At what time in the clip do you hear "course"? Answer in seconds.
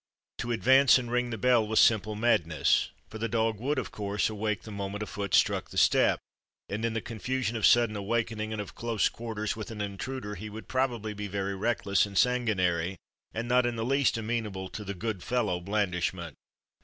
3.91-4.31